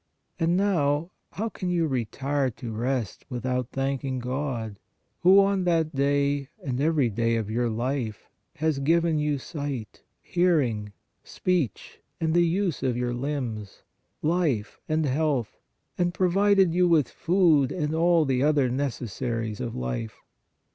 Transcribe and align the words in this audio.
And 0.39 0.57
now 0.57 1.11
how 1.33 1.49
can 1.49 1.69
you 1.69 1.85
retire 1.85 2.49
to 2.49 2.71
rest 2.71 3.23
without 3.29 3.69
thanking 3.69 4.17
God, 4.17 4.79
who 5.19 5.39
on 5.39 5.63
that 5.65 5.93
day 5.93 6.47
and 6.65 6.81
every 6.81 7.11
day 7.11 7.35
of 7.35 7.51
your 7.51 7.69
life 7.69 8.27
has 8.55 8.79
given 8.79 9.19
you 9.19 9.37
sight, 9.37 10.01
hearing, 10.23 10.91
speech 11.23 11.99
and 12.19 12.33
the 12.33 12.41
use 12.47 12.81
of 12.81 12.97
your 12.97 13.13
limbs, 13.13 13.83
life 14.23 14.79
and 14.89 15.05
health, 15.05 15.59
and 15.99 16.15
provided 16.15 16.73
you 16.73 16.87
with 16.87 17.07
food 17.07 17.71
and 17.71 17.93
all 17.93 18.25
the 18.25 18.41
other 18.41 18.71
neces 18.71 19.11
saries 19.19 19.61
of 19.61 19.75
life? 19.75 20.15